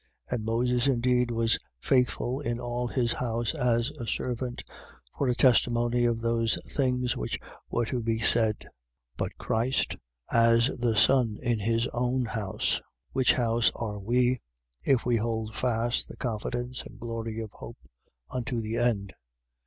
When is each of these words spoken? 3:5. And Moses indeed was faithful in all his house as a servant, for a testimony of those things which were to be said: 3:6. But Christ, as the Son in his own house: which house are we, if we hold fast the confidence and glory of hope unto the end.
3:5. 0.31 0.35
And 0.35 0.45
Moses 0.45 0.87
indeed 0.87 1.29
was 1.29 1.59
faithful 1.79 2.39
in 2.39 2.59
all 2.59 2.87
his 2.87 3.11
house 3.11 3.53
as 3.53 3.91
a 3.91 4.07
servant, 4.07 4.63
for 5.15 5.27
a 5.27 5.35
testimony 5.35 6.05
of 6.05 6.21
those 6.21 6.57
things 6.75 7.15
which 7.15 7.37
were 7.69 7.85
to 7.85 8.01
be 8.01 8.17
said: 8.17 8.57
3:6. 8.61 8.65
But 9.17 9.37
Christ, 9.37 9.97
as 10.31 10.75
the 10.79 10.95
Son 10.95 11.37
in 11.43 11.59
his 11.59 11.85
own 11.93 12.25
house: 12.25 12.81
which 13.11 13.33
house 13.33 13.69
are 13.75 13.99
we, 13.99 14.41
if 14.83 15.05
we 15.05 15.17
hold 15.17 15.53
fast 15.53 16.07
the 16.07 16.17
confidence 16.17 16.81
and 16.81 16.99
glory 16.99 17.39
of 17.39 17.51
hope 17.51 17.77
unto 18.31 18.59
the 18.59 18.77
end. 18.77 19.13